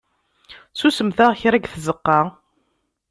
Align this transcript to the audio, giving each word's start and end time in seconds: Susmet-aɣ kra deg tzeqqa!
Susmet-aɣ 0.79 1.31
kra 1.39 1.57
deg 1.59 1.65
tzeqqa! 1.73 2.19